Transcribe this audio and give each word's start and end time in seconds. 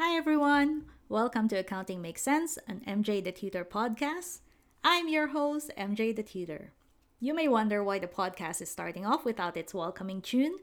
Hi 0.00 0.16
everyone! 0.16 0.84
Welcome 1.08 1.48
to 1.48 1.56
Accounting 1.56 2.00
Makes 2.00 2.22
Sense, 2.22 2.56
an 2.68 2.82
MJ 2.86 3.22
the 3.22 3.32
Tutor 3.32 3.64
podcast. 3.64 4.42
I'm 4.84 5.08
your 5.08 5.26
host, 5.26 5.72
MJ 5.76 6.14
the 6.14 6.22
Tutor. 6.22 6.70
You 7.18 7.34
may 7.34 7.48
wonder 7.48 7.82
why 7.82 7.98
the 7.98 8.06
podcast 8.06 8.62
is 8.62 8.70
starting 8.70 9.04
off 9.04 9.24
without 9.24 9.56
its 9.56 9.74
welcoming 9.74 10.22
tune. 10.22 10.58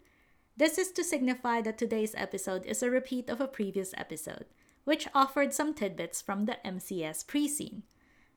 This 0.56 0.78
is 0.78 0.90
to 0.94 1.04
signify 1.04 1.60
that 1.64 1.78
today's 1.78 2.16
episode 2.16 2.66
is 2.66 2.82
a 2.82 2.90
repeat 2.90 3.30
of 3.30 3.42
a 3.42 3.48
previous 3.50 3.94
episode, 3.98 4.46
which 4.86 5.10
offered 5.14 5.54
some 5.54 5.74
tidbits 5.74 6.22
from 6.22 6.46
the 6.46 6.56
MCS 6.64 7.28
pre 7.28 7.46
seen. 7.50 7.84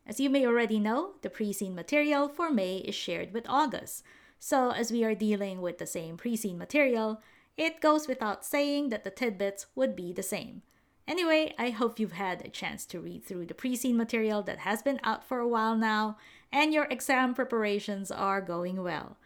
As 0.05 0.19
you 0.19 0.29
may 0.29 0.45
already 0.45 0.81
know, 0.81 1.13
the 1.23 1.31
pre 1.31 1.53
seen 1.53 1.77
material 1.77 2.29
for 2.29 2.51
May 2.51 2.79
is 2.79 2.97
shared 2.97 3.33
with 3.33 3.49
August. 3.49 4.03
So, 4.41 4.73
as 4.73 4.91
we 4.91 5.05
are 5.05 5.15
dealing 5.15 5.61
with 5.61 5.79
the 5.79 5.87
same 5.87 6.17
pre 6.17 6.35
seen 6.35 6.59
material, 6.59 7.23
it 7.57 7.81
goes 7.81 8.09
without 8.09 8.45
saying 8.45 8.89
that 8.89 9.05
the 9.05 9.13
tidbits 9.13 9.67
would 9.77 9.95
be 9.95 10.13
the 10.13 10.25
same. 10.25 10.63
Anyway, 11.09 11.55
I 11.59 11.71
hope 11.71 11.99
you've 11.99 12.13
had 12.13 12.45
a 12.45 12.51
chance 12.51 12.85
to 12.85 13.01
read 13.01 13.25
through 13.25 13.47
the 13.47 13.55
pre 13.55 13.75
seen 13.75 13.97
material 13.97 14.43
that 14.43 14.59
has 14.59 14.83
been 14.83 15.01
out 15.03 15.27
for 15.27 15.39
a 15.39 15.49
while 15.49 15.75
now, 15.75 16.19
and 16.53 16.75
your 16.75 16.85
exam 16.91 17.33
preparations 17.33 18.11
are 18.11 18.43
going 18.43 18.83
well. 18.83 19.17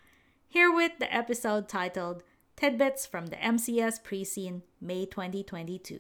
Herewith 0.49 1.01
the 1.01 1.13
episode 1.13 1.69
titled 1.69 2.23
Tidbits 2.55 3.05
from 3.05 3.27
the 3.27 3.37
MCS 3.37 4.01
Pre 4.05 4.23
Seen, 4.23 4.63
May 4.81 5.07
2022. 5.07 5.99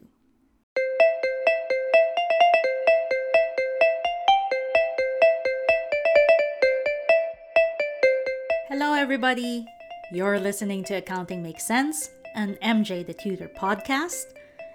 Hello, 8.68 8.94
everybody. 8.94 9.66
You're 10.12 10.38
listening 10.38 10.84
to 10.84 10.94
Accounting 10.94 11.42
Makes 11.42 11.66
Sense, 11.66 12.10
an 12.36 12.56
MJ 12.62 13.04
the 13.04 13.14
Tutor 13.14 13.48
podcast 13.48 14.26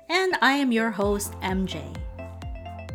and 0.10 0.38
I 0.42 0.54
am 0.54 0.72
your 0.72 0.90
host, 0.90 1.34
MJ. 1.42 1.84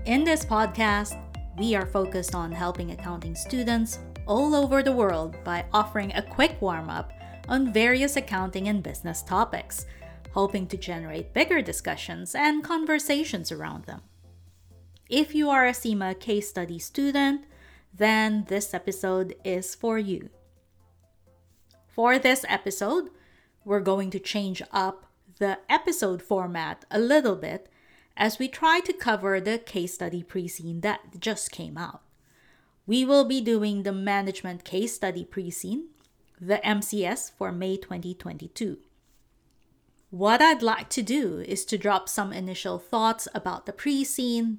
In 0.07 0.25
this 0.25 0.45
podcast, 0.45 1.21
we 1.59 1.75
are 1.75 1.87
focused 1.87 2.35
on 2.35 2.51
helping 2.51 2.91
accounting 2.91 3.35
students 3.35 3.99
all 4.27 4.55
over 4.55 4.83
the 4.83 4.93
world 4.93 5.37
by 5.45 5.67
offering 5.73 6.13
a 6.15 6.23
quick 6.23 6.61
warm 6.61 6.89
up 6.89 7.13
on 7.49 7.73
various 7.73 8.17
accounting 8.17 8.69
and 8.69 8.83
business 8.83 9.23
topics, 9.23 9.85
hoping 10.31 10.67
to 10.69 10.77
generate 10.79 11.35
bigger 11.35 11.61
discussions 11.61 12.35
and 12.35 12.65
conversations 12.65 13.53
around 13.53 13.85
them. 13.85 14.01
If 15.11 15.35
you 15.35 15.51
are 15.51 15.67
a 15.67 15.75
CIMA 15.75 16.15
case 16.15 16.49
study 16.49 16.79
student, 16.79 17.45
then 17.93 18.47
this 18.49 18.73
episode 18.73 19.35
is 19.45 19.75
for 19.75 19.99
you. 19.99 20.31
For 21.89 22.19
this 22.19 22.47
episode, 22.49 23.11
we're 23.67 23.81
going 23.81 24.11
to 24.11 24.19
change 24.19 24.63
up 24.73 25.12
the 25.39 25.59
episode 25.69 26.23
format 26.23 26.85
a 26.91 26.99
little 26.99 27.37
bit 27.37 27.69
as 28.17 28.39
we 28.39 28.49
try 28.49 28.81
to 28.81 28.93
cover 28.93 29.41
the 29.41 29.59
case 29.59 29.95
study 29.95 30.23
pre 30.23 30.49
seen 30.49 30.81
that 30.81 31.19
just 31.19 31.51
came 31.51 31.79
out. 31.79 32.03
We 32.87 33.05
will 33.05 33.25
be 33.25 33.41
doing 33.41 33.83
the 33.83 33.93
management 33.93 34.65
case 34.65 34.95
study 34.95 35.25
pre 35.25 35.51
seen, 35.51 35.89
the 36.41 36.61
MCS 36.65 37.31
for 37.33 37.53
May 37.53 37.77
2022. 37.77 38.79
What 40.11 40.43
I'd 40.43 40.63
like 40.63 40.91
to 40.91 41.03
do 41.03 41.39
is 41.41 41.65
to 41.65 41.79
drop 41.79 42.09
some 42.09 42.33
initial 42.33 42.79
thoughts 42.79 43.29
about 43.35 43.65
the 43.65 43.73
pre 43.73 44.05
seen, 44.05 44.59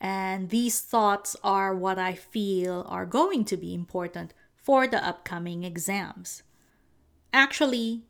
and 0.00 0.50
these 0.50 0.80
thoughts 0.80 1.34
are 1.42 1.74
what 1.74 1.98
I 1.98 2.14
feel 2.14 2.86
are 2.88 3.06
going 3.06 3.44
to 3.46 3.56
be 3.56 3.74
important 3.74 4.34
for 4.54 4.86
the 4.86 5.04
upcoming 5.04 5.64
exams. 5.64 6.44
Actually, 7.32 8.02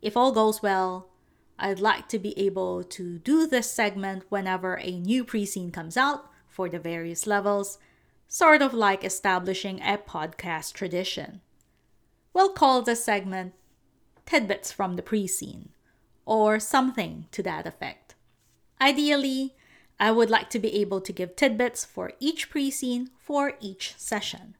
if 0.00 0.16
all 0.16 0.32
goes 0.32 0.62
well, 0.62 1.11
I'd 1.58 1.80
like 1.80 2.08
to 2.08 2.18
be 2.18 2.38
able 2.38 2.82
to 2.84 3.18
do 3.18 3.46
this 3.46 3.70
segment 3.70 4.24
whenever 4.28 4.78
a 4.78 4.98
new 4.98 5.24
pre-seen 5.24 5.70
comes 5.70 5.96
out 5.96 6.30
for 6.48 6.68
the 6.68 6.78
various 6.78 7.26
levels, 7.26 7.78
sort 8.28 8.62
of 8.62 8.74
like 8.74 9.04
establishing 9.04 9.80
a 9.80 9.98
podcast 9.98 10.72
tradition. 10.72 11.40
We'll 12.32 12.52
call 12.52 12.82
this 12.82 13.04
segment 13.04 13.54
Tidbits 14.26 14.72
from 14.72 14.96
the 14.96 15.02
Pre-Seen, 15.02 15.70
or 16.24 16.58
something 16.58 17.26
to 17.32 17.42
that 17.42 17.66
effect. 17.66 18.14
Ideally, 18.80 19.54
I 20.00 20.10
would 20.10 20.30
like 20.30 20.50
to 20.50 20.58
be 20.58 20.74
able 20.80 21.00
to 21.00 21.12
give 21.12 21.36
tidbits 21.36 21.84
for 21.84 22.12
each 22.18 22.50
pre-seen 22.50 23.10
for 23.18 23.52
each 23.60 23.94
session. 23.96 24.56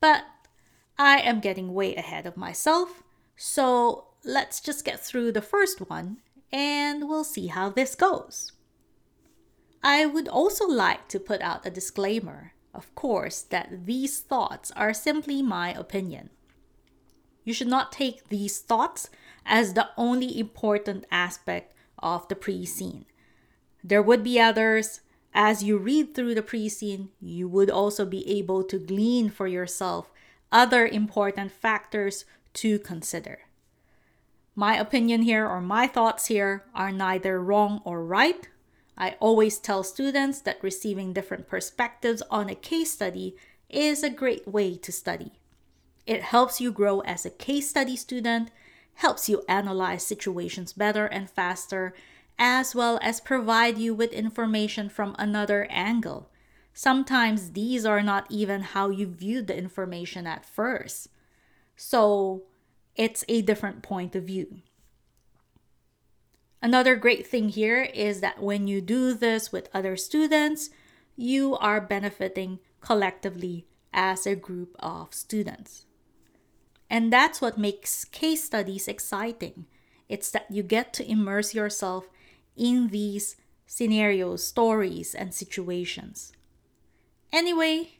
But 0.00 0.24
I 0.98 1.20
am 1.20 1.40
getting 1.40 1.72
way 1.72 1.94
ahead 1.94 2.26
of 2.26 2.36
myself, 2.36 3.02
so 3.36 4.08
let's 4.24 4.60
just 4.60 4.84
get 4.84 5.00
through 5.00 5.32
the 5.32 5.42
first 5.42 5.80
one 5.88 6.18
and 6.52 7.08
we'll 7.08 7.24
see 7.24 7.48
how 7.48 7.70
this 7.70 7.94
goes. 7.94 8.52
I 9.82 10.06
would 10.06 10.28
also 10.28 10.66
like 10.66 11.08
to 11.08 11.18
put 11.18 11.40
out 11.40 11.66
a 11.66 11.70
disclaimer, 11.70 12.52
of 12.72 12.94
course, 12.94 13.42
that 13.42 13.86
these 13.86 14.20
thoughts 14.20 14.70
are 14.72 14.94
simply 14.94 15.42
my 15.42 15.72
opinion. 15.72 16.30
You 17.44 17.52
should 17.52 17.68
not 17.68 17.90
take 17.90 18.28
these 18.28 18.60
thoughts 18.60 19.10
as 19.44 19.74
the 19.74 19.88
only 19.96 20.38
important 20.38 21.04
aspect 21.10 21.74
of 21.98 22.28
the 22.28 22.36
pre 22.36 22.64
seen. 22.64 23.06
There 23.82 24.02
would 24.02 24.22
be 24.22 24.40
others. 24.40 25.00
As 25.34 25.64
you 25.64 25.78
read 25.78 26.14
through 26.14 26.34
the 26.34 26.42
pre 26.42 26.68
seen, 26.68 27.08
you 27.20 27.48
would 27.48 27.70
also 27.70 28.04
be 28.04 28.28
able 28.28 28.62
to 28.64 28.78
glean 28.78 29.30
for 29.30 29.48
yourself 29.48 30.12
other 30.52 30.86
important 30.86 31.50
factors 31.50 32.24
to 32.54 32.78
consider. 32.78 33.40
My 34.54 34.76
opinion 34.76 35.22
here 35.22 35.48
or 35.48 35.60
my 35.60 35.86
thoughts 35.86 36.26
here 36.26 36.64
are 36.74 36.92
neither 36.92 37.40
wrong 37.40 37.80
or 37.84 38.04
right. 38.04 38.48
I 38.98 39.16
always 39.18 39.58
tell 39.58 39.82
students 39.82 40.40
that 40.42 40.62
receiving 40.62 41.12
different 41.12 41.48
perspectives 41.48 42.22
on 42.30 42.50
a 42.50 42.54
case 42.54 42.92
study 42.92 43.34
is 43.70 44.02
a 44.02 44.10
great 44.10 44.46
way 44.46 44.76
to 44.76 44.92
study. 44.92 45.32
It 46.06 46.22
helps 46.22 46.60
you 46.60 46.70
grow 46.70 47.00
as 47.00 47.24
a 47.24 47.30
case 47.30 47.70
study 47.70 47.96
student, 47.96 48.50
helps 48.96 49.28
you 49.28 49.42
analyze 49.48 50.06
situations 50.06 50.74
better 50.74 51.06
and 51.06 51.30
faster, 51.30 51.94
as 52.38 52.74
well 52.74 52.98
as 53.02 53.20
provide 53.20 53.78
you 53.78 53.94
with 53.94 54.12
information 54.12 54.90
from 54.90 55.16
another 55.18 55.66
angle. 55.70 56.28
Sometimes 56.74 57.52
these 57.52 57.86
are 57.86 58.02
not 58.02 58.26
even 58.28 58.60
how 58.60 58.90
you 58.90 59.06
viewed 59.06 59.46
the 59.46 59.56
information 59.56 60.26
at 60.26 60.44
first. 60.44 61.08
So, 61.76 62.42
it's 62.96 63.24
a 63.28 63.42
different 63.42 63.82
point 63.82 64.14
of 64.14 64.24
view. 64.24 64.60
Another 66.60 66.94
great 66.94 67.26
thing 67.26 67.48
here 67.48 67.82
is 67.82 68.20
that 68.20 68.40
when 68.40 68.68
you 68.68 68.80
do 68.80 69.14
this 69.14 69.50
with 69.50 69.68
other 69.74 69.96
students, 69.96 70.70
you 71.16 71.56
are 71.56 71.80
benefiting 71.80 72.60
collectively 72.80 73.66
as 73.92 74.26
a 74.26 74.36
group 74.36 74.76
of 74.78 75.12
students. 75.12 75.86
And 76.88 77.12
that's 77.12 77.40
what 77.40 77.58
makes 77.58 78.04
case 78.04 78.44
studies 78.44 78.86
exciting. 78.86 79.66
It's 80.08 80.30
that 80.30 80.50
you 80.50 80.62
get 80.62 80.92
to 80.94 81.10
immerse 81.10 81.54
yourself 81.54 82.08
in 82.56 82.88
these 82.88 83.36
scenarios, 83.66 84.44
stories, 84.44 85.14
and 85.14 85.32
situations. 85.32 86.32
Anyway, 87.32 87.94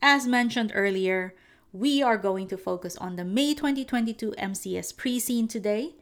as 0.00 0.26
mentioned 0.26 0.72
earlier, 0.74 1.34
we 1.72 2.02
are 2.02 2.18
going 2.18 2.48
to 2.48 2.56
focus 2.56 2.96
on 2.96 3.16
the 3.16 3.24
May 3.24 3.54
2022 3.54 4.34
MCS 4.38 4.96
pre-seen 4.96 5.46
today. 5.46 5.94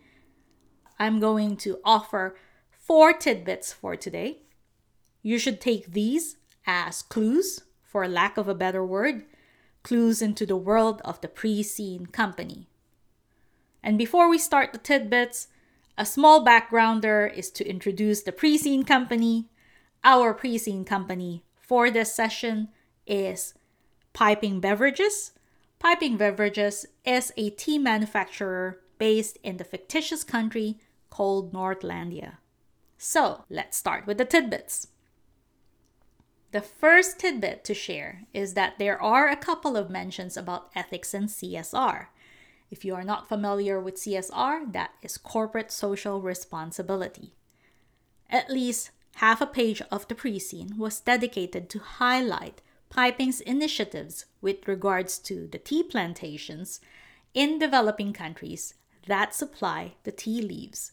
I'm 0.99 1.21
going 1.21 1.57
to 1.59 1.79
offer 1.85 2.37
four 2.71 3.13
tidbits 3.13 3.73
for 3.73 3.95
today. 3.95 4.43
You 5.23 5.39
should 5.39 5.61
take 5.61 5.93
these 5.93 6.37
as 6.67 7.03
clues, 7.03 7.63
for 7.83 8.09
lack 8.09 8.39
of 8.39 8.49
a 8.49 8.55
better 8.55 8.85
word, 8.85 9.25
clues 9.83 10.23
into 10.23 10.47
the 10.47 10.57
world 10.57 11.03
of 11.05 11.21
the 11.21 11.29
pre-seen 11.29 12.07
company. 12.07 12.69
And 13.83 13.99
before 13.99 14.29
we 14.29 14.39
start 14.39 14.73
the 14.73 14.79
tidbits, 14.79 15.49
a 15.99 16.07
small 16.07 16.45
backgrounder 16.45 17.33
is 17.33 17.51
to 17.53 17.69
introduce 17.69 18.23
the 18.23 18.33
pre-seen 18.33 18.85
company. 18.85 19.49
Our 20.03 20.33
pre-seen 20.33 20.85
company 20.85 21.45
for 21.61 21.91
this 21.91 22.15
session 22.15 22.69
is 23.07 23.55
Piping 24.13 24.61
Beverages, 24.61 25.33
Piping 25.79 26.17
Beverages 26.17 26.87
is 27.05 27.33
a 27.37 27.51
tea 27.51 27.79
manufacturer 27.79 28.81
based 28.99 29.39
in 29.45 29.59
the 29.59 29.65
fictitious 29.65 30.25
country 30.25 30.79
called 31.09 31.53
Northlandia. 31.53 32.39
So 32.97 33.45
let's 33.49 33.77
start 33.77 34.07
with 34.07 34.19
the 34.19 34.25
tidbits. 34.25 34.89
The 36.51 36.61
first 36.61 37.21
tidbit 37.21 37.63
to 37.65 37.75
share 37.75 38.23
is 38.33 38.55
that 38.55 38.79
there 38.79 39.01
are 39.01 39.29
a 39.29 39.37
couple 39.37 39.77
of 39.77 39.89
mentions 39.89 40.37
about 40.37 40.71
ethics 40.75 41.15
and 41.15 41.29
CSR. 41.29 42.07
If 42.71 42.85
you 42.85 42.95
are 42.95 43.05
not 43.05 43.29
familiar 43.29 43.79
with 43.79 43.97
CSR, 43.97 44.73
that 44.73 44.91
is 45.01 45.17
corporate 45.17 45.71
social 45.71 46.21
responsibility. 46.21 47.35
At 48.29 48.51
least 48.51 48.91
half 49.17 49.41
a 49.41 49.47
page 49.47 49.81
of 49.93 50.09
the 50.09 50.15
pre 50.15 50.39
seen 50.39 50.77
was 50.77 51.01
dedicated 51.01 51.71
to 51.71 51.79
highlight 51.79 52.63
Piping's 52.91 53.41
initiatives 53.41 54.27
with 54.41 54.67
regards 54.67 55.19
to 55.19 55.47
the 55.47 55.59
tea 55.59 55.83
plantations 55.83 56.81
in 57.35 57.59
developing 57.59 58.13
countries 58.13 58.75
that 59.07 59.35
supply 59.35 59.95
the 60.05 60.13
tea 60.13 60.41
leaves. 60.43 60.93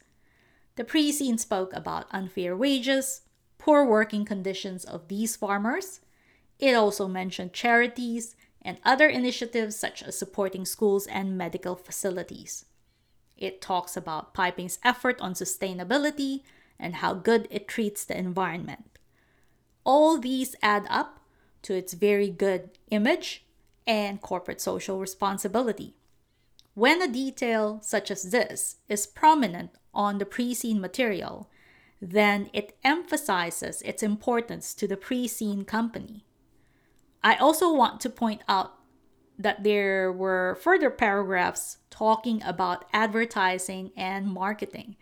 The 0.75 0.83
pre 0.83 1.11
seen 1.11 1.37
spoke 1.37 1.73
about 1.73 2.07
unfair 2.11 2.55
wages, 2.55 3.21
poor 3.57 3.85
working 3.85 4.25
conditions 4.25 4.83
of 4.83 5.07
these 5.07 5.35
farmers. 5.35 6.01
It 6.59 6.73
also 6.73 7.07
mentioned 7.07 7.53
charities 7.53 8.35
and 8.61 8.77
other 8.83 9.07
initiatives 9.07 9.75
such 9.75 10.01
as 10.03 10.17
supporting 10.17 10.65
schools 10.65 11.07
and 11.07 11.37
medical 11.37 11.75
facilities. 11.75 12.65
It 13.37 13.61
talks 13.61 13.95
about 13.95 14.33
piping's 14.33 14.79
effort 14.83 15.19
on 15.21 15.33
sustainability 15.33 16.41
and 16.79 16.95
how 16.95 17.13
good 17.13 17.47
it 17.51 17.67
treats 17.67 18.03
the 18.03 18.17
environment. 18.17 18.97
All 19.83 20.17
these 20.17 20.55
add 20.61 20.87
up 20.89 21.14
to 21.65 21.73
its 21.73 21.93
very 21.93 22.29
good 22.29 22.69
image 22.91 23.43
and 23.87 24.21
corporate 24.21 24.61
social 24.61 24.99
responsibility. 24.99 25.95
When 26.75 27.01
a 27.01 27.07
detail 27.07 27.79
such 27.81 28.11
as 28.11 28.29
this 28.29 28.77
is 28.87 29.07
prominent 29.07 29.71
on 29.93 30.19
the 30.19 30.25
pre 30.25 30.53
seen 30.53 30.79
material, 30.79 31.49
then 31.99 32.49
it 32.53 32.77
emphasizes 32.83 33.81
its 33.81 34.03
importance 34.03 34.75
to 34.75 34.87
the 34.87 34.97
pre 34.97 35.27
seen 35.27 35.65
company. 35.65 36.23
I 37.23 37.35
also 37.35 37.73
want 37.73 37.99
to 38.01 38.09
point 38.09 38.41
out 38.47 38.73
that 39.39 39.63
there 39.63 40.11
were 40.11 40.59
further 40.61 40.91
paragraphs 40.91 41.77
talking 41.89 42.43
about 42.43 42.85
advertising 42.93 43.91
and 43.97 44.27
marketing, 44.27 44.97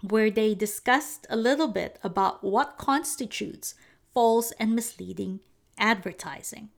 where 0.00 0.30
they 0.30 0.54
discussed 0.54 1.26
a 1.28 1.36
little 1.36 1.68
bit 1.68 1.98
about 2.02 2.42
what 2.42 2.78
constitutes 2.78 3.74
false 4.14 4.52
and 4.52 4.74
misleading 4.74 5.40
advertising. 5.78 6.70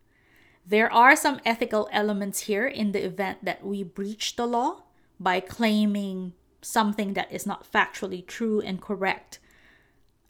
There 0.66 0.92
are 0.92 1.16
some 1.16 1.40
ethical 1.44 1.88
elements 1.92 2.40
here 2.40 2.66
in 2.66 2.92
the 2.92 3.04
event 3.04 3.44
that 3.44 3.64
we 3.64 3.82
breach 3.82 4.36
the 4.36 4.46
law 4.46 4.82
by 5.18 5.40
claiming 5.40 6.34
something 6.60 7.14
that 7.14 7.32
is 7.32 7.46
not 7.46 7.70
factually 7.70 8.26
true 8.26 8.60
and 8.60 8.80
correct. 8.80 9.38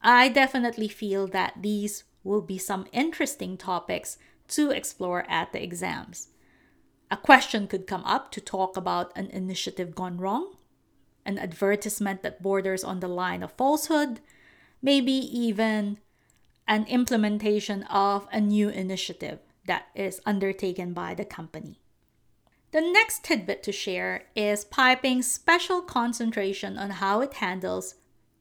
I 0.01 0.29
definitely 0.29 0.89
feel 0.89 1.27
that 1.29 1.55
these 1.63 2.05
will 2.23 2.43
be 2.43 2.59
some 2.59 2.87
interesting 2.93 3.57
topics 3.57 4.19
to 4.49 4.71
explore 4.71 5.25
at 5.29 5.53
the 5.53 5.63
exams. 5.63 6.29
A 7.11 7.17
question 7.17 7.67
could 7.67 7.87
come 7.87 8.05
up 8.05 8.31
to 8.33 8.41
talk 8.41 8.77
about 8.77 9.17
an 9.17 9.31
initiative 9.31 9.95
gone 9.95 10.19
wrong, 10.19 10.55
an 11.25 11.39
advertisement 11.39 12.23
that 12.23 12.43
borders 12.43 12.85
on 12.85 13.01
the 13.01 13.09
line 13.09 13.43
of 13.43 13.53
falsehood, 13.53 14.21
maybe 14.83 15.13
even 15.13 15.99
an 16.69 16.85
implementation 16.87 17.83
of 17.85 18.29
a 18.31 18.41
new 18.41 18.69
initiative 18.69 19.41
that 19.67 19.87
is 19.95 20.21
undertaken 20.25 20.93
by 20.93 21.15
the 21.15 21.25
company. 21.25 21.81
The 22.71 22.83
next 22.83 23.25
tidbit 23.25 23.63
to 23.63 23.73
share 23.73 24.27
is 24.37 24.67
Piping's 24.67 25.31
special 25.31 25.81
concentration 25.81 26.77
on 26.77 26.91
how 26.91 27.23
it 27.23 27.35
handles 27.35 27.95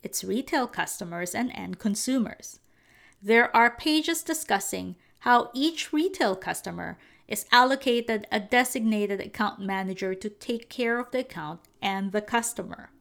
its 0.03 0.24
retail 0.24 0.68
customers 0.68 1.33
and 1.33 1.50
end 1.56 1.79
consumers. 1.79 2.59
There 3.21 3.56
are 3.56 3.75
pages 3.75 4.21
discussing 4.24 4.97
how 5.19 5.50
each 5.53 5.94
retail 5.94 6.35
customer 6.35 6.97
is 7.27 7.45
allocated 7.51 8.27
a 8.31 8.39
designated 8.39 9.21
account 9.21 9.59
manager 9.59 10.13
to 10.13 10.30
take 10.30 10.69
care 10.69 11.00
of 11.00 11.12
the 11.12 11.19
account 11.19 11.62
and 11.81 12.12
the 12.12 12.21
customer. 12.21 12.91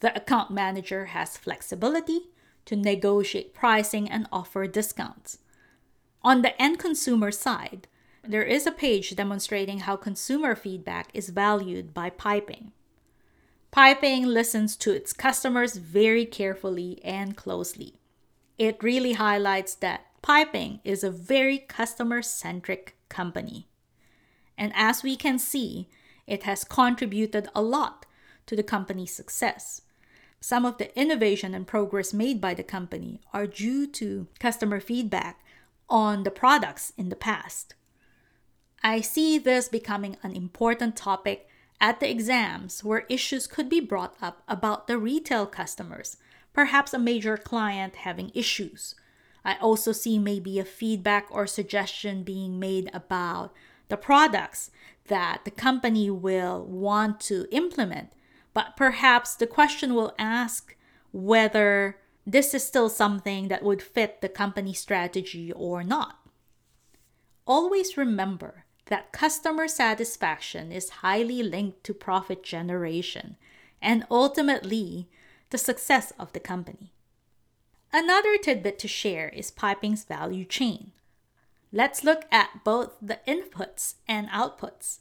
The 0.00 0.16
account 0.16 0.50
manager 0.50 1.06
has 1.06 1.36
flexibility 1.36 2.30
to 2.66 2.76
negotiate 2.76 3.54
pricing 3.54 4.08
and 4.10 4.28
offer 4.30 4.66
discounts. 4.66 5.38
On 6.22 6.42
the 6.42 6.60
end 6.60 6.78
consumer 6.78 7.30
side, 7.30 7.88
there 8.22 8.42
is 8.42 8.66
a 8.66 8.72
page 8.72 9.14
demonstrating 9.14 9.80
how 9.80 9.96
consumer 9.96 10.54
feedback 10.54 11.08
is 11.14 11.30
valued 11.30 11.94
by 11.94 12.10
Piping. 12.10 12.72
Piping 13.70 14.24
listens 14.24 14.76
to 14.76 14.90
its 14.90 15.12
customers 15.12 15.76
very 15.76 16.24
carefully 16.24 17.00
and 17.04 17.36
closely. 17.36 17.94
It 18.58 18.82
really 18.82 19.12
highlights 19.12 19.74
that 19.76 20.06
Piping 20.22 20.80
is 20.82 21.04
a 21.04 21.10
very 21.10 21.58
customer 21.58 22.22
centric 22.22 22.96
company. 23.08 23.68
And 24.58 24.72
as 24.74 25.02
we 25.02 25.14
can 25.14 25.38
see, 25.38 25.88
it 26.26 26.42
has 26.42 26.64
contributed 26.64 27.48
a 27.54 27.62
lot 27.62 28.06
to 28.46 28.56
the 28.56 28.62
company's 28.62 29.14
success. 29.14 29.82
Some 30.40 30.64
of 30.64 30.78
the 30.78 30.96
innovation 30.98 31.54
and 31.54 31.66
progress 31.66 32.12
made 32.12 32.40
by 32.40 32.54
the 32.54 32.62
company 32.62 33.20
are 33.32 33.46
due 33.46 33.86
to 33.88 34.28
customer 34.38 34.80
feedback 34.80 35.44
on 35.88 36.22
the 36.22 36.30
products 36.30 36.92
in 36.96 37.08
the 37.08 37.16
past. 37.16 37.74
I 38.82 39.00
see 39.00 39.38
this 39.38 39.68
becoming 39.68 40.16
an 40.22 40.32
important 40.32 40.96
topic 40.96 41.48
at 41.80 42.00
the 42.00 42.10
exams 42.10 42.84
where 42.84 43.06
issues 43.08 43.46
could 43.46 43.68
be 43.68 43.80
brought 43.80 44.14
up 44.22 44.42
about 44.48 44.86
the 44.86 44.98
retail 44.98 45.46
customers, 45.46 46.16
perhaps 46.52 46.94
a 46.94 46.98
major 46.98 47.36
client 47.36 47.96
having 47.96 48.30
issues. 48.34 48.94
I 49.44 49.56
also 49.58 49.92
see 49.92 50.18
maybe 50.18 50.58
a 50.58 50.64
feedback 50.64 51.26
or 51.30 51.46
suggestion 51.46 52.22
being 52.22 52.58
made 52.58 52.90
about 52.92 53.52
the 53.88 53.96
products 53.96 54.70
that 55.06 55.42
the 55.44 55.50
company 55.50 56.10
will 56.10 56.64
want 56.64 57.20
to 57.20 57.46
implement, 57.52 58.10
but 58.56 58.74
perhaps 58.74 59.34
the 59.34 59.46
question 59.46 59.94
will 59.94 60.14
ask 60.18 60.74
whether 61.12 61.98
this 62.26 62.54
is 62.54 62.66
still 62.66 62.88
something 62.88 63.48
that 63.48 63.62
would 63.62 63.82
fit 63.82 64.22
the 64.22 64.30
company 64.30 64.72
strategy 64.72 65.52
or 65.52 65.84
not. 65.84 66.20
Always 67.46 67.98
remember 67.98 68.64
that 68.86 69.12
customer 69.12 69.68
satisfaction 69.68 70.72
is 70.72 71.04
highly 71.04 71.42
linked 71.42 71.84
to 71.84 71.92
profit 71.92 72.42
generation 72.42 73.36
and 73.82 74.06
ultimately 74.10 75.06
the 75.50 75.58
success 75.58 76.14
of 76.18 76.32
the 76.32 76.40
company. 76.40 76.94
Another 77.92 78.38
tidbit 78.38 78.78
to 78.78 78.88
share 78.88 79.28
is 79.28 79.50
piping's 79.50 80.04
value 80.04 80.46
chain. 80.46 80.92
Let's 81.74 82.04
look 82.04 82.22
at 82.32 82.64
both 82.64 82.96
the 83.02 83.20
inputs 83.28 83.96
and 84.08 84.30
outputs. 84.30 85.00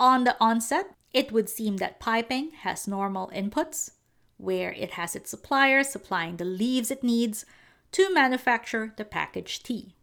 On 0.00 0.24
the 0.24 0.34
onset, 0.40 0.96
it 1.14 1.30
would 1.30 1.48
seem 1.48 1.76
that 1.76 2.00
piping 2.00 2.50
has 2.62 2.88
normal 2.88 3.30
inputs, 3.34 3.92
where 4.36 4.72
it 4.72 4.90
has 4.92 5.14
its 5.14 5.30
suppliers 5.30 5.88
supplying 5.88 6.36
the 6.36 6.44
leaves 6.44 6.90
it 6.90 7.04
needs 7.04 7.46
to 7.92 8.12
manufacture 8.12 8.92
the 8.96 9.04
packaged 9.04 9.64
tea. 9.64 9.94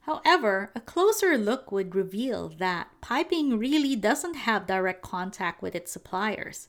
However, 0.00 0.72
a 0.74 0.80
closer 0.80 1.36
look 1.36 1.70
would 1.70 1.94
reveal 1.94 2.48
that 2.48 2.88
piping 3.02 3.58
really 3.58 3.94
doesn't 3.94 4.36
have 4.36 4.66
direct 4.66 5.02
contact 5.02 5.60
with 5.60 5.74
its 5.74 5.92
suppliers, 5.92 6.68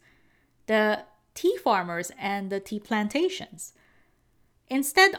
the 0.67 1.05
tea 1.33 1.55
farmers 1.55 2.11
and 2.19 2.49
the 2.49 2.59
tea 2.59 2.81
plantations. 2.81 3.71
Instead, 4.67 5.15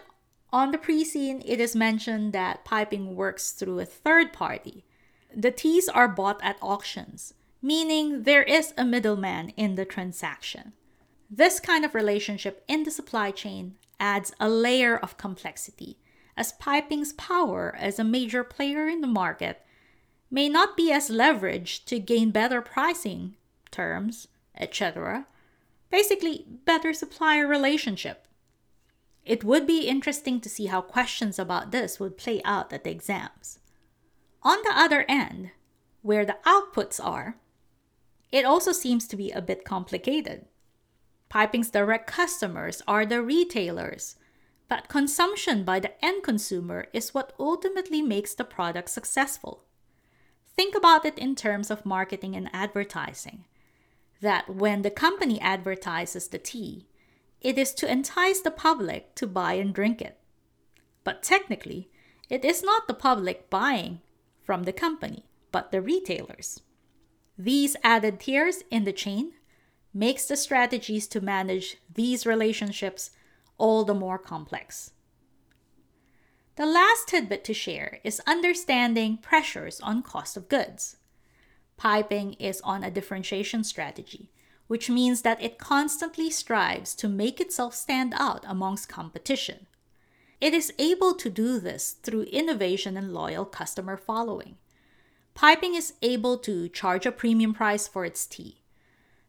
on 0.52 0.70
the 0.70 0.76
pre 0.76 1.02
seen, 1.02 1.42
it 1.46 1.60
is 1.60 1.74
mentioned 1.74 2.34
that 2.34 2.62
piping 2.62 3.16
works 3.16 3.52
through 3.52 3.78
a 3.78 3.86
third 3.86 4.34
party. 4.34 4.84
The 5.34 5.50
teas 5.50 5.88
are 5.88 6.08
bought 6.08 6.40
at 6.42 6.58
auctions, 6.60 7.32
meaning 7.62 8.22
there 8.22 8.42
is 8.42 8.72
a 8.76 8.84
middleman 8.84 9.50
in 9.50 9.74
the 9.74 9.84
transaction. 9.84 10.72
This 11.30 11.60
kind 11.60 11.84
of 11.84 11.94
relationship 11.94 12.64
in 12.66 12.84
the 12.84 12.90
supply 12.90 13.30
chain 13.30 13.76
adds 13.98 14.32
a 14.40 14.48
layer 14.48 14.96
of 14.96 15.16
complexity, 15.16 15.98
as 16.36 16.52
piping's 16.52 17.12
power 17.12 17.76
as 17.78 17.98
a 17.98 18.04
major 18.04 18.42
player 18.42 18.88
in 18.88 19.00
the 19.00 19.06
market 19.06 19.60
may 20.30 20.48
not 20.48 20.76
be 20.76 20.90
as 20.90 21.10
leveraged 21.10 21.84
to 21.84 21.98
gain 21.98 22.30
better 22.30 22.62
pricing 22.62 23.36
terms, 23.70 24.28
etc. 24.56 25.26
Basically, 25.90 26.46
better 26.64 26.92
supplier 26.92 27.46
relationship. 27.46 28.26
It 29.24 29.44
would 29.44 29.66
be 29.66 29.86
interesting 29.86 30.40
to 30.40 30.48
see 30.48 30.66
how 30.66 30.80
questions 30.80 31.38
about 31.38 31.72
this 31.72 32.00
would 32.00 32.16
play 32.16 32.40
out 32.44 32.72
at 32.72 32.84
the 32.84 32.90
exams. 32.90 33.58
On 34.42 34.58
the 34.62 34.72
other 34.74 35.04
end, 35.08 35.50
where 36.02 36.24
the 36.24 36.38
outputs 36.46 36.98
are, 37.04 37.36
it 38.32 38.44
also 38.44 38.72
seems 38.72 39.06
to 39.08 39.16
be 39.16 39.30
a 39.30 39.42
bit 39.42 39.64
complicated. 39.64 40.46
Piping's 41.28 41.70
direct 41.70 42.06
customers 42.06 42.82
are 42.88 43.06
the 43.06 43.22
retailers, 43.22 44.16
but 44.68 44.88
consumption 44.88 45.64
by 45.64 45.80
the 45.80 46.04
end 46.04 46.22
consumer 46.22 46.86
is 46.92 47.14
what 47.14 47.32
ultimately 47.38 48.02
makes 48.02 48.34
the 48.34 48.44
product 48.44 48.88
successful. 48.88 49.64
Think 50.56 50.76
about 50.76 51.04
it 51.04 51.18
in 51.18 51.34
terms 51.34 51.70
of 51.70 51.86
marketing 51.86 52.36
and 52.36 52.50
advertising. 52.52 53.44
That 54.20 54.54
when 54.54 54.82
the 54.82 54.90
company 54.90 55.40
advertises 55.40 56.28
the 56.28 56.38
tea, 56.38 56.86
it 57.40 57.56
is 57.56 57.72
to 57.74 57.90
entice 57.90 58.40
the 58.40 58.50
public 58.50 59.14
to 59.14 59.26
buy 59.26 59.54
and 59.54 59.74
drink 59.74 60.02
it. 60.02 60.18
But 61.04 61.22
technically, 61.22 61.88
it 62.28 62.44
is 62.44 62.62
not 62.62 62.86
the 62.86 62.94
public 62.94 63.48
buying 63.50 64.02
from 64.42 64.64
the 64.64 64.72
company, 64.72 65.24
but 65.50 65.72
the 65.72 65.80
retailers. 65.80 66.60
These 67.42 67.74
added 67.82 68.20
tiers 68.20 68.64
in 68.70 68.84
the 68.84 68.92
chain 68.92 69.32
makes 69.94 70.26
the 70.26 70.36
strategies 70.36 71.06
to 71.06 71.22
manage 71.22 71.78
these 71.94 72.26
relationships 72.26 73.12
all 73.56 73.82
the 73.82 73.94
more 73.94 74.18
complex. 74.18 74.90
The 76.56 76.66
last 76.66 77.08
tidbit 77.08 77.42
to 77.44 77.54
share 77.54 77.98
is 78.04 78.20
understanding 78.26 79.16
pressures 79.16 79.80
on 79.80 80.02
cost 80.02 80.36
of 80.36 80.50
goods. 80.50 80.98
Piping 81.78 82.34
is 82.34 82.60
on 82.60 82.84
a 82.84 82.90
differentiation 82.90 83.64
strategy, 83.64 84.30
which 84.66 84.90
means 84.90 85.22
that 85.22 85.42
it 85.42 85.56
constantly 85.56 86.28
strives 86.28 86.94
to 86.96 87.08
make 87.08 87.40
itself 87.40 87.74
stand 87.74 88.12
out 88.18 88.44
amongst 88.46 88.90
competition. 88.90 89.66
It 90.42 90.52
is 90.52 90.74
able 90.78 91.14
to 91.14 91.30
do 91.30 91.58
this 91.58 91.92
through 91.92 92.24
innovation 92.24 92.98
and 92.98 93.14
loyal 93.14 93.46
customer 93.46 93.96
following. 93.96 94.58
Piping 95.34 95.74
is 95.74 95.94
able 96.02 96.38
to 96.38 96.68
charge 96.68 97.06
a 97.06 97.12
premium 97.12 97.54
price 97.54 97.88
for 97.88 98.04
its 98.04 98.26
tea. 98.26 98.62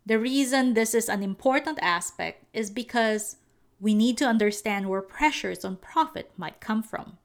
The 0.06 0.20
reason 0.20 0.74
this 0.74 0.94
is 0.94 1.08
an 1.08 1.24
important 1.24 1.80
aspect 1.82 2.46
is 2.54 2.70
because 2.70 3.38
we 3.80 3.94
need 3.94 4.18
to 4.18 4.26
understand 4.26 4.90
where 4.90 5.02
pressures 5.02 5.64
on 5.64 5.78
profit 5.78 6.32
might 6.38 6.60
come 6.60 6.84
from. 6.84 7.18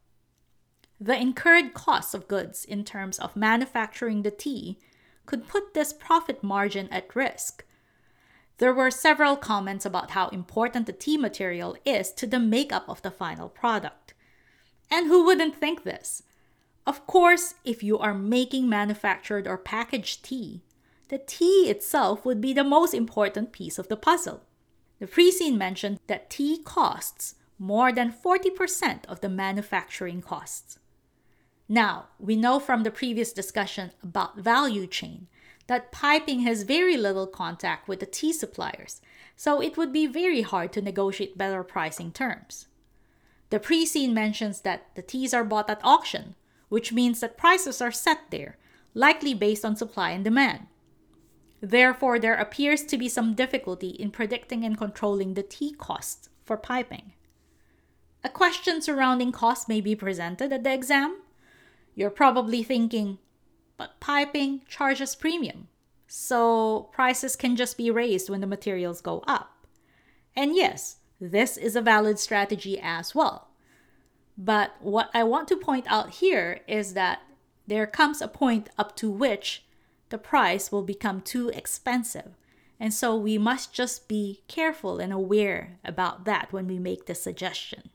The 1.01 1.21
incurred 1.21 1.75
costs 1.75 2.15
of 2.15 2.29
goods 2.29 2.65
in 2.65 2.85
terms 2.85 3.19
of 3.19 3.37
manufacturing 3.37 4.23
the 4.23 4.31
tea 4.31 4.79
could 5.27 5.47
put 5.47 5.75
this 5.75 5.93
profit 5.93 6.43
margin 6.43 6.89
at 6.91 7.15
risk. 7.15 7.65
There 8.59 8.73
were 8.73 8.91
several 8.91 9.37
comments 9.37 9.85
about 9.85 10.13
how 10.13 10.29
important 10.29 10.87
the 10.87 10.93
tea 10.93 11.19
material 11.19 11.77
is 11.85 12.11
to 12.13 12.27
the 12.27 12.39
makeup 12.39 12.85
of 12.89 13.03
the 13.03 13.11
final 13.11 13.51
product. 13.51 14.15
And 14.91 15.09
who 15.09 15.25
wouldn't 15.25 15.57
think 15.57 15.83
this? 15.85 16.23
Of 16.87 17.07
course, 17.07 17.55
if 17.65 17.83
you 17.83 17.99
are 17.99 18.15
making 18.15 18.69
manufactured 18.69 19.49
or 19.49 19.59
packaged 19.59 20.25
tea, 20.25 20.63
the 21.09 21.19
tea 21.19 21.69
itself 21.69 22.25
would 22.25 22.41
be 22.41 22.53
the 22.53 22.65
most 22.65 22.95
important 22.95 23.53
piece 23.53 23.79
of 23.79 23.89
the 23.89 23.97
puzzle. 23.97 24.43
The 25.01 25.07
pre-seen 25.07 25.59
mentioned 25.59 25.99
that 26.07 26.31
tea 26.31 26.59
costs 26.65 27.35
more 27.59 27.93
than 27.93 28.13
40% 28.13 29.05
of 29.07 29.21
the 29.21 29.29
manufacturing 29.29 30.23
costs. 30.23 30.79
Now, 31.69 32.07
we 32.19 32.37
know 32.37 32.61
from 32.61 32.85
the 32.85 32.91
previous 32.91 33.33
discussion 33.33 33.91
about 34.03 34.39
value 34.39 34.87
chain 34.87 35.27
that 35.67 35.91
piping 35.91 36.41
has 36.41 36.63
very 36.63 36.97
little 36.97 37.27
contact 37.27 37.89
with 37.89 37.99
the 37.99 38.07
tea 38.07 38.33
suppliers, 38.33 39.01
so 39.35 39.61
it 39.61 39.77
would 39.77 39.93
be 39.93 40.07
very 40.07 40.43
hard 40.43 40.73
to 40.75 40.81
negotiate 40.81 41.37
better 41.37 41.65
pricing 41.65 42.13
terms. 42.13 42.67
The 43.51 43.59
pre 43.59 43.85
seen 43.85 44.15
mentions 44.15 44.61
that 44.61 44.95
the 44.95 45.03
teas 45.03 45.35
are 45.35 45.45
bought 45.45 45.69
at 45.69 45.81
auction, 45.83 46.37
which 46.69 46.93
means 46.93 47.21
that 47.21 47.37
prices 47.37 47.81
are 47.81 47.93
set 47.93 48.31
there, 48.31 48.59
likely 48.95 49.35
based 49.35 49.65
on 49.65 49.77
supply 49.77 50.11
and 50.11 50.25
demand. 50.25 50.67
Therefore, 51.61 52.19
there 52.19 52.35
appears 52.35 52.83
to 52.85 52.99
be 52.99 53.09
some 53.09 53.35
difficulty 53.35 53.89
in 53.89 54.11
predicting 54.11 54.65
and 54.65 54.77
controlling 54.77 55.35
the 55.35 55.43
tea 55.43 55.73
costs 55.73 56.29
for 56.45 56.57
piping. 56.57 57.13
A 58.23 58.29
question 58.29 58.83
surrounding 58.83 59.33
cost 59.33 59.69
may 59.69 59.81
be 59.81 59.95
presented 59.95 60.53
at 60.53 60.65
the 60.65 60.73
exam. 60.73 61.23
You're 61.95 62.11
probably 62.11 62.63
thinking, 62.63 63.19
but 63.77 64.01
piping 64.01 64.63
charges 64.69 65.15
premium, 65.15 65.69
so 66.07 66.89
prices 66.93 67.37
can 67.37 67.57
just 67.57 67.77
be 67.77 67.91
raised 67.91 68.29
when 68.29 68.41
the 68.41 68.47
materials 68.47 69.01
go 69.01 69.23
up. 69.27 69.67
And 70.35 70.55
yes, 70.55 70.97
this 71.21 71.57
is 71.57 71.77
a 71.77 71.81
valid 71.81 72.19
strategy 72.19 72.79
as 72.81 73.15
well. 73.15 73.46
But 74.39 74.75
what 74.81 75.11
I 75.15 75.23
want 75.23 75.49
to 75.49 75.57
point 75.57 75.87
out 75.89 76.11
here 76.11 76.61
is 76.69 76.95
that 76.95 77.23
there 77.67 77.87
comes 77.87 78.21
a 78.21 78.29
point 78.29 78.69
up 78.79 78.95
to 78.97 79.11
which 79.11 79.65
the 80.11 80.19
price 80.19 80.71
will 80.71 80.83
become 80.83 81.21
too 81.21 81.49
expensive. 81.51 82.33
And 82.79 82.93
so 82.93 83.17
we 83.17 83.39
must 83.39 83.73
just 83.73 84.07
be 84.07 84.43
careful 84.49 84.99
and 84.99 85.13
aware 85.13 85.79
about 85.85 86.25
that 86.27 86.53
when 86.53 86.67
we 86.67 86.79
make 86.79 87.07
the 87.07 87.15
suggestion. 87.15 87.91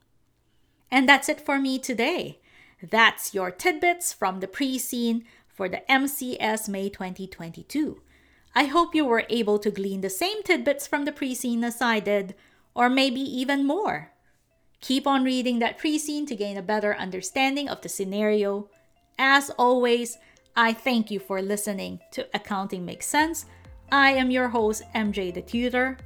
And 0.90 1.08
that's 1.08 1.30
it 1.30 1.40
for 1.40 1.60
me 1.60 1.80
today. 1.80 2.40
That's 2.82 3.34
your 3.34 3.52
tidbits 3.52 4.12
from 4.12 4.40
the 4.40 4.48
pre 4.48 4.80
seen 4.80 5.26
for 5.48 5.70
the 5.70 5.84
MCS 5.88 6.68
May 6.68 6.90
2022. 6.90 8.02
I 8.56 8.66
hope 8.66 8.96
you 8.96 9.06
were 9.06 9.26
able 9.30 9.60
to 9.60 9.72
glean 9.72 10.02
the 10.02 10.10
same 10.10 10.42
tidbits 10.44 10.88
from 10.88 11.06
the 11.06 11.12
pre 11.12 11.36
seen 11.36 11.64
as 11.64 11.82
I 11.82 12.00
did, 12.00 12.34
or 12.74 12.90
maybe 12.90 13.22
even 13.22 13.66
more. 13.66 14.12
Keep 14.82 15.06
on 15.06 15.24
reading 15.24 15.60
that 15.60 15.78
pre 15.78 16.00
seen 16.00 16.26
to 16.26 16.36
gain 16.36 16.58
a 16.58 16.62
better 16.62 16.96
understanding 16.96 17.70
of 17.70 17.82
the 17.82 17.90
scenario. 17.90 18.68
As 19.20 19.52
always, 19.52 20.18
I 20.56 20.74
thank 20.74 21.12
you 21.12 21.20
for 21.20 21.42
listening 21.42 22.00
to 22.12 22.28
Accounting 22.34 22.84
Makes 22.84 23.06
Sense. 23.06 23.46
I 23.92 24.12
am 24.12 24.32
your 24.32 24.50
host, 24.50 24.84
MJ 24.96 25.32
the 25.34 25.42
Tutor. 25.42 25.98